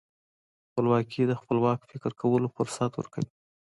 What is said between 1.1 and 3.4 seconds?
د خپلواک فکر کولو فرصت ورکوي.